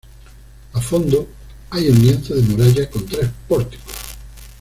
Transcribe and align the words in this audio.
A 0.73 0.81
fondo 0.81 1.27
hay 1.69 1.87
un 1.89 1.99
lienzo 2.01 2.33
de 2.33 2.41
muralla 2.41 2.89
con 2.89 3.05
tres 3.05 3.29
pórticos. 3.47 3.93